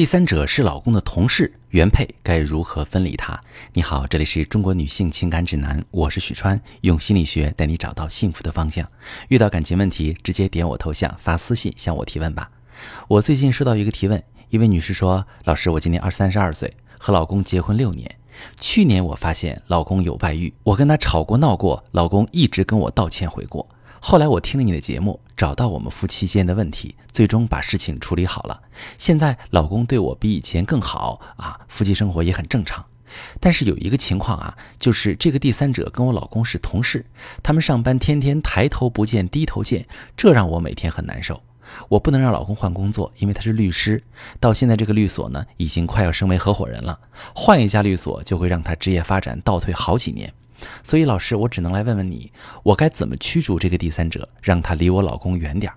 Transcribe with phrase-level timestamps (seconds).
[0.00, 3.38] 第三者是老公的同事、原配，该如何分离他？
[3.74, 8.88] 你好，这里是中国女性情感指南，我是许川，用心理学带你找到幸福的方向。
[9.28, 12.50] 遇到感情问题，直接点我头像发私信向我提问吧。
[13.08, 18.10] 我最近收到一个提问，一位女士说：“老师，我今年二三十二岁，和老公结婚六年，
[18.58, 23.68] 去年我发现老公有外遇，我跟他吵过闹过，老公一直跟我道歉悔过。”
[24.02, 28.60] 后来我听了你的节目，找到我们夫妻间的问题，最终把事情处理好了。
[28.96, 32.84] 现在老公对我比以前更好啊，夫妻生活也很正常。
[33.38, 37.04] 但是有一个情况啊，就是这个第三者跟我老公是同事，
[37.42, 39.86] 他们上班天天抬头不见低头见，
[40.16, 41.42] 这让我每天很难受。
[41.88, 44.02] 我不能让老公换工作，因为他是律师，
[44.40, 46.98] 到现在这个律所呢，已经快要升为合伙人了，
[47.34, 50.32] 换一家律所就会让他职业发展倒退好几年。
[50.82, 52.32] 所以，老师，我只能来问问你，
[52.62, 55.76] 我该怎么驱逐这个第三者，让他离我老公远点儿？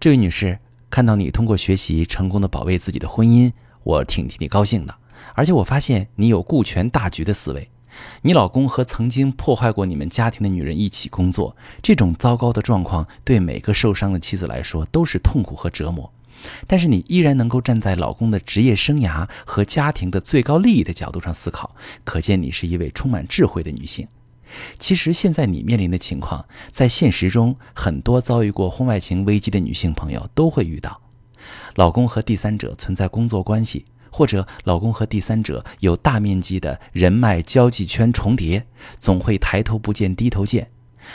[0.00, 0.58] 这位女士，
[0.90, 4.94] 看到你通过学习成功的保卫自己的婚姻，我挺替你高兴的。
[5.34, 7.70] 而且我发现你有顾全大局的思维。
[8.22, 16.12] 你老公和曾经破坏过你们家庭的女人一起工作，这种糟糕的状况对每个受伤的妻子来说都是痛苦和折磨。
[16.66, 24.06] 但是你依然能够站在老公的职业生涯和家庭的最高利益的角度上思考，可见你是一位充满智慧的女性。
[24.78, 31.00] 其实现在你面临的情况，在现实中很多遭遇过婚外情危机的女性朋友都会遇到：
[31.74, 38.66] 老公和第三者存在工作关系，或者老公和第三者有大面积的人脉交际圈重叠，
[38.98, 40.70] 总会抬头不见低头见。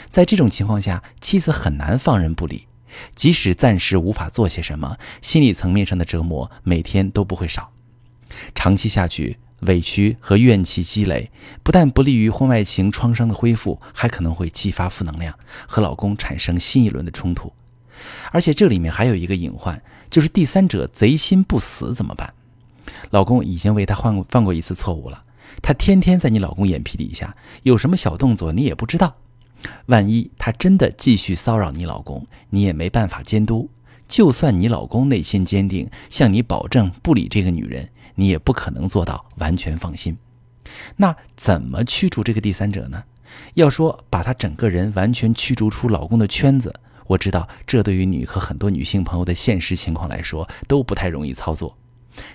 [0.09, 2.67] 在这种情况下，妻子很难放任不理。
[3.15, 7.71] 即使暂时无法做些什么，心理层面上的折磨每天都不会少。
[8.55, 17.53] 长期下去，委屈和怨气积累，不但不利于婚外情创伤的恢复，还可能会激发负能量，和老公产生新一轮的冲突。
[18.31, 22.33] 而且这里面还有一个隐患，就是第三者贼心不死怎么办？
[23.11, 25.23] 老公已经为他犯犯过一次错误了，
[25.61, 29.15] 他天天在你老公眼皮底下，有什么小动作你也不知道。
[29.87, 33.69] 万一他真的继续骚扰你老公，你也没办法监督。
[34.07, 40.17] 就算你老公内心坚定，向你保证不理这个女人，你也不可能做到完全放心。
[40.97, 43.03] 那怎么驱逐这个第三者呢？
[43.55, 46.73] 要说把他整个人完全驱逐出老公的圈子，
[47.07, 51.75] 我知道这对于你和很多女性朋友的现实情况来说都不太容易操作。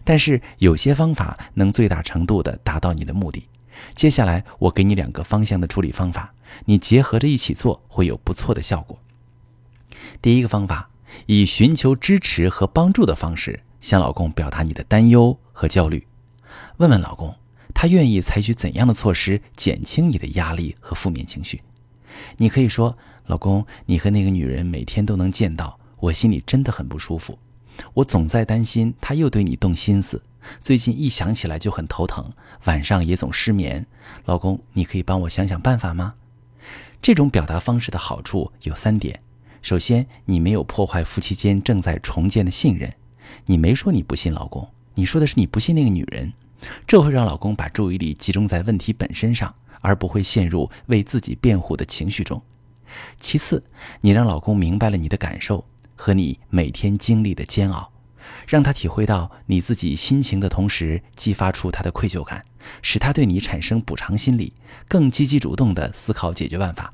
[0.02, 3.46] 但是有些方法能最大程度地达到你的目的。
[3.94, 6.34] 接下来我给你两个方向的处理方法。
[6.64, 8.98] 你结合着一起做，会有不错的效果。
[10.22, 10.90] 第一个方法，
[11.26, 16.06] 以寻求支持和帮助的方式向老公表达你的担忧和焦虑，
[16.78, 17.34] 问问老公，
[17.74, 21.60] 他愿意采取怎样的措施减轻你的压力和负面情绪。
[22.38, 22.96] 你可以说
[23.26, 27.38] ：“老公，你和那个女人每天都能见到，我心里真的很不舒服。
[27.94, 30.20] 我总在担心她又对你动心思，
[30.60, 32.32] 最近一想起来就很头疼，
[32.64, 33.86] 晚上也总失眠。
[34.24, 36.14] 老公，你可以帮我想想办法吗？”
[37.00, 39.20] 这种表达方式的好处有三点：
[39.62, 42.92] 首先，你没有破坏夫妻间正在重建的信任，
[43.46, 46.32] 你没说你不信老公，你说的是你不信那个女人，
[46.86, 52.42] 这会让老公把注意力集中在问题本身上，而不会陷入为自己辩护的情绪中。
[53.20, 53.62] 其次，
[54.00, 57.92] 你让老公明白了你的感受和你每天经历的煎熬，
[58.46, 62.44] 让他体会到你自己心情的同时，激发出他的愧疚感。
[62.82, 64.52] 使他对你产生补偿心理，
[64.88, 66.92] 更积极主动地思考解决办法。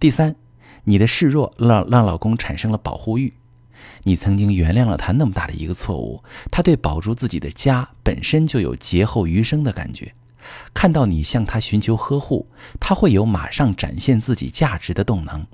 [0.00, 0.36] 第三，
[0.84, 3.34] 你的示弱让让老公产生了保护欲，
[4.04, 10.14] 你曾经原谅了他那么大的一个错误，他对保住自己的家本身就有劫后余生的感觉。
[10.72, 12.48] 看到你向他寻求呵护，
[12.80, 15.46] 他会有马上展现自己价值的动能。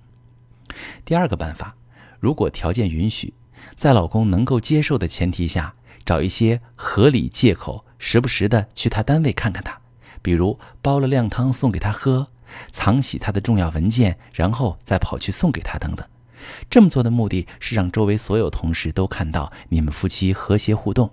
[1.05, 1.75] 第二个办法，
[2.21, 3.35] 如果条件允许，
[3.77, 5.75] 在老公能够接受的前提下，
[6.05, 7.85] 找一些合理借口。
[8.05, 9.81] 时不时的去他单位看看他，
[10.23, 12.27] 比如煲了靓汤送给他喝，
[12.73, 16.05] 藏起他的重要文件，然后再跑去送给他等等。
[16.69, 21.09] 这么做的目的是让周围所有同事都看到你们夫妻和谐互动。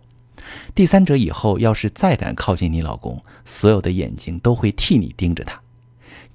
[0.74, 5.62] 第三者以后要是再敢靠近你老公，所有的眼睛都会替你盯着他。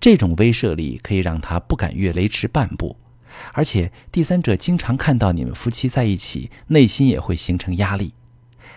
[0.01, 2.97] 这种威慑力可以让他不敢越雷池半步，
[3.53, 8.15] 而且第三者经常看到你们夫妻在一起，内心也会形成压力。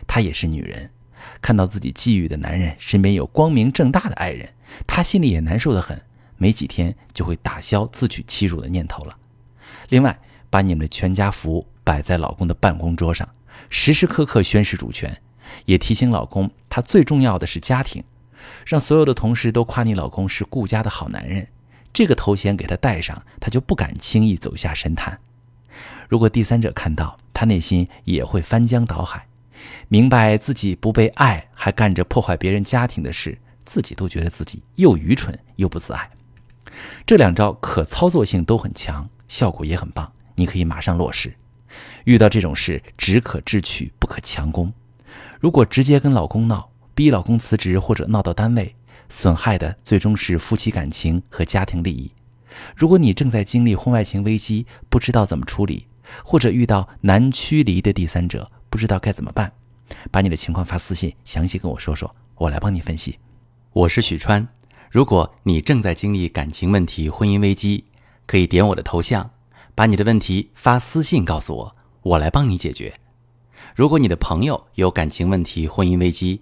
[0.08, 0.92] 她也是女人。
[1.42, 4.54] 看到自己觊觎的男人身边有光明正大的爱人，
[4.86, 6.02] 她心里也难受的很，
[6.38, 9.18] 没几天就会打消自取其辱的念头了。
[9.90, 10.18] 另外，
[10.50, 13.28] 把你们的全家福摆在老公的办公桌上，
[13.70, 15.22] 时时刻刻宣示主权，
[15.66, 18.04] 也提醒老公他最重要的是家庭，
[18.66, 21.48] 让所有的同事都夸你老公是顾家的好男人。
[21.98, 25.20] 这个头衔给他戴上，他就不敢轻易走下神坛。
[26.08, 29.26] 如果第三者看到，他内心也会翻江倒海。
[29.88, 33.36] 明白自己不被爱，还干着破坏别人家庭的事，
[33.66, 36.08] 自己都觉得自己又愚蠢又不自爱。
[37.04, 41.34] 这两招可操作性都很强，效果也很棒，你可以马上落实。
[42.04, 44.72] 遇到这种事，只可智取，不可强攻。
[45.40, 48.76] 如果直接跟老公闹，逼老公辞职，或者闹到单位，
[49.10, 52.12] 损害的最终是夫妻感情和家庭利益。
[52.76, 55.88] 如果你正在经历婚外情危机，不知道怎么处理，
[56.24, 59.52] 或者遇到难驱离的第三者，不知道该怎么办。
[60.12, 63.20] 把你的情况发私信，详细跟我说说，我来帮你分析。
[63.74, 64.48] 我是许川，
[64.90, 67.86] 如果你正在经历感情问题、婚姻危机，
[68.26, 69.30] 可以点我的头像，
[69.76, 72.94] 把你的问题发私信告诉我，我来帮你解决。
[73.76, 76.42] 如果你的朋友有感情问题、婚姻危机，